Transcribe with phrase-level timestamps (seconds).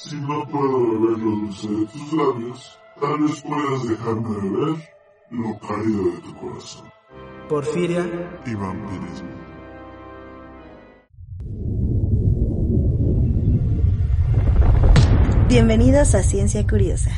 [0.00, 4.88] Si no puedo beber lo dulce de tus labios, tal vez puedas dejarme beber
[5.30, 6.88] lo cálido de tu corazón.
[7.48, 8.06] Porfiria
[8.46, 9.28] y vampirismo.
[15.48, 17.10] Bienvenidos a Ciencia Curiosa.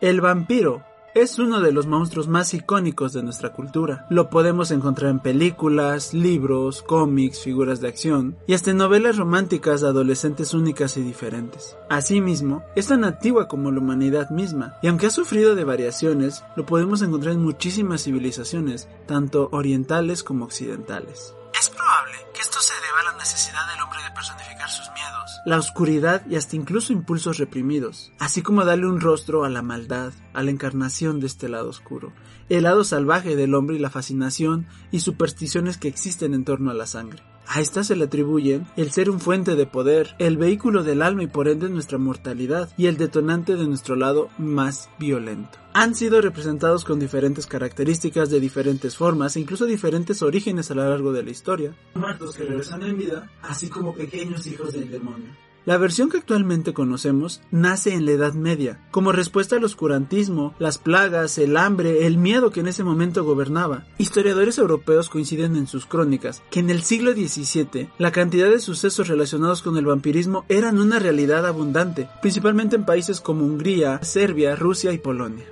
[0.00, 0.82] El vampiro
[1.14, 4.06] es uno de los monstruos más icónicos de nuestra cultura.
[4.08, 9.82] Lo podemos encontrar en películas, libros, cómics, figuras de acción y hasta en novelas románticas
[9.82, 11.76] de adolescentes únicas y diferentes.
[11.90, 16.64] Asimismo, es tan antigua como la humanidad misma, y aunque ha sufrido de variaciones, lo
[16.64, 21.34] podemos encontrar en muchísimas civilizaciones, tanto orientales como occidentales.
[21.62, 25.40] Es probable que esto se deba a la necesidad del hombre de personificar sus miedos,
[25.46, 30.12] la oscuridad y hasta incluso impulsos reprimidos, así como darle un rostro a la maldad,
[30.34, 32.12] a la encarnación de este lado oscuro,
[32.48, 36.74] el lado salvaje del hombre y la fascinación y supersticiones que existen en torno a
[36.74, 37.22] la sangre.
[37.46, 41.24] A esta se le atribuyen el ser un fuente de poder, el vehículo del alma
[41.24, 45.58] y por ende nuestra mortalidad y el detonante de nuestro lado más violento.
[45.74, 50.88] Han sido representados con diferentes características de diferentes formas e incluso diferentes orígenes a lo
[50.88, 51.74] largo de la historia.
[51.94, 55.30] Muertos que regresan en vida, así como pequeños hijos del demonio.
[55.64, 60.78] La versión que actualmente conocemos nace en la Edad Media, como respuesta al oscurantismo, las
[60.78, 63.84] plagas, el hambre, el miedo que en ese momento gobernaba.
[63.96, 69.06] Historiadores europeos coinciden en sus crónicas que en el siglo XVII la cantidad de sucesos
[69.06, 74.92] relacionados con el vampirismo eran una realidad abundante, principalmente en países como Hungría, Serbia, Rusia
[74.92, 75.44] y Polonia.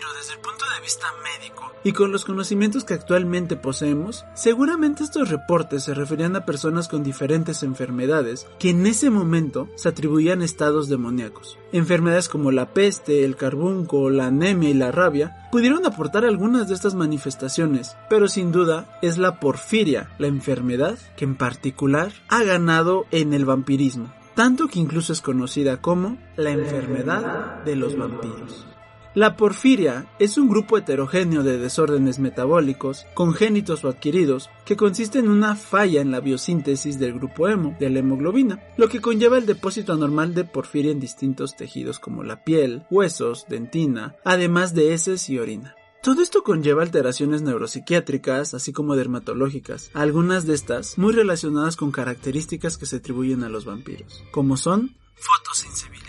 [0.00, 5.02] Vampiro desde el punto de vista médico y con los conocimientos que actualmente poseemos, seguramente
[5.02, 10.42] estos reportes se referían a personas con diferentes enfermedades que en ese momento se atribuían
[10.42, 11.58] estados demoníacos.
[11.72, 16.74] Enfermedades como la peste, el carbunco, la anemia y la rabia pudieron aportar algunas de
[16.74, 23.06] estas manifestaciones, pero sin duda es la porfiria, la enfermedad que en particular ha ganado
[23.10, 28.66] en el vampirismo, tanto que incluso es conocida como la enfermedad de los vampiros.
[29.12, 35.28] La porfiria es un grupo heterogéneo de desórdenes metabólicos, congénitos o adquiridos, que consiste en
[35.28, 39.46] una falla en la biosíntesis del grupo hemo, de la hemoglobina, lo que conlleva el
[39.46, 45.28] depósito anormal de porfiria en distintos tejidos como la piel, huesos, dentina, además de heces
[45.28, 45.74] y orina.
[46.04, 52.78] Todo esto conlleva alteraciones neuropsiquiátricas, así como dermatológicas, algunas de estas muy relacionadas con características
[52.78, 55.99] que se atribuyen a los vampiros, como son fotosensibilidad.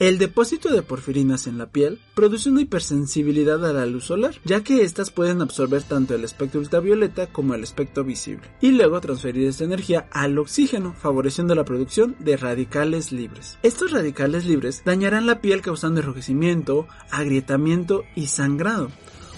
[0.00, 4.62] El depósito de porfirinas en la piel produce una hipersensibilidad a la luz solar, ya
[4.62, 9.46] que éstas pueden absorber tanto el espectro ultravioleta como el espectro visible, y luego transferir
[9.46, 13.58] esta energía al oxígeno, favoreciendo la producción de radicales libres.
[13.62, 18.90] Estos radicales libres dañarán la piel causando enrojecimiento, agrietamiento y sangrado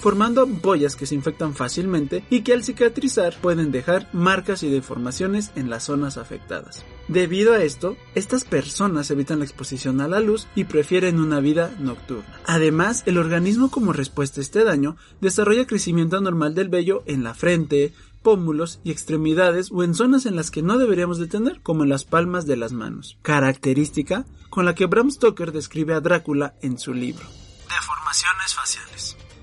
[0.02, 5.52] formando ampollas que se infectan fácilmente y que al cicatrizar pueden dejar marcas y deformaciones
[5.54, 6.84] en las zonas afectadas.
[7.06, 11.72] Debido a esto, estas personas evitan la exposición a la luz y prefieren una vida
[11.78, 12.40] nocturna.
[12.46, 17.34] Además, el organismo como respuesta a este daño desarrolla crecimiento anormal del vello en la
[17.34, 17.92] frente,
[18.22, 21.90] pómulos y extremidades o en zonas en las que no deberíamos de tener, como en
[21.90, 26.76] las palmas de las manos, característica con la que Bram Stoker describe a Drácula en
[26.76, 27.24] su libro.
[27.68, 28.81] Deformaciones faciales.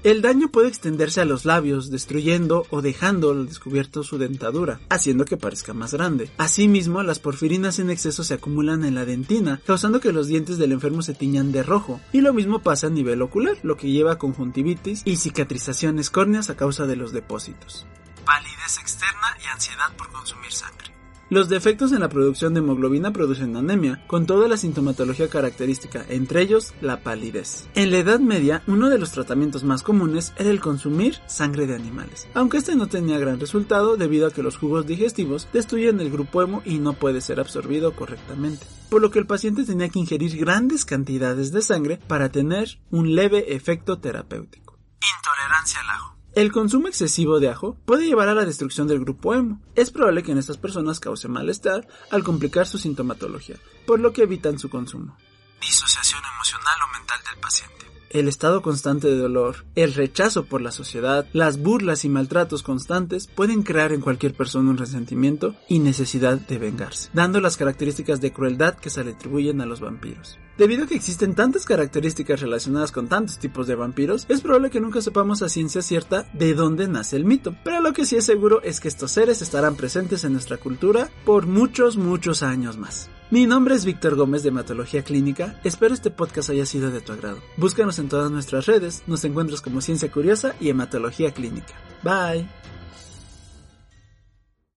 [0.02, 5.26] El daño puede extenderse a los labios, destruyendo o dejando al descubierto su dentadura, haciendo
[5.26, 6.32] que parezca más grande.
[6.38, 10.72] Asimismo, las porfirinas en exceso se acumulan en la dentina, causando que los dientes del
[10.72, 12.00] enfermo se tiñan de rojo.
[12.14, 16.50] Y lo mismo pasa a nivel ocular, lo que lleva a conjuntivitis y cicatrizaciones córneas
[16.50, 17.86] a causa de los depósitos.
[18.26, 20.99] Palidez externa y ansiedad por consumir sangre.
[21.32, 26.42] Los defectos en la producción de hemoglobina producen anemia, con toda la sintomatología característica, entre
[26.42, 27.70] ellos la palidez.
[27.76, 31.76] En la Edad Media, uno de los tratamientos más comunes era el consumir sangre de
[31.76, 36.10] animales, aunque este no tenía gran resultado debido a que los jugos digestivos destruyen el
[36.10, 40.00] grupo hemo y no puede ser absorbido correctamente, por lo que el paciente tenía que
[40.00, 44.80] ingerir grandes cantidades de sangre para tener un leve efecto terapéutico.
[45.16, 46.19] Intolerancia al ajo.
[46.40, 49.60] El consumo excesivo de ajo puede llevar a la destrucción del grupo hemo.
[49.76, 54.24] Es probable que en estas personas cause malestar al complicar su sintomatología, por lo que
[54.24, 55.18] evitan su consumo.
[55.60, 60.72] disociación emocional o mental del paciente el estado constante de dolor, el rechazo por la
[60.72, 66.40] sociedad, las burlas y maltratos constantes pueden crear en cualquier persona un resentimiento y necesidad
[66.40, 70.38] de vengarse, dando las características de crueldad que se le atribuyen a los vampiros.
[70.58, 74.82] Debido a que existen tantas características relacionadas con tantos tipos de vampiros, es probable que
[74.82, 78.26] nunca sepamos a ciencia cierta de dónde nace el mito, pero lo que sí es
[78.26, 83.10] seguro es que estos seres estarán presentes en nuestra cultura por muchos, muchos años más.
[83.32, 87.12] Mi nombre es Víctor Gómez de Hematología Clínica, espero este podcast haya sido de tu
[87.12, 87.38] agrado.
[87.58, 91.76] Búscanos en todas nuestras redes, nos encuentras como Ciencia Curiosa y Hematología Clínica.
[92.02, 92.48] Bye.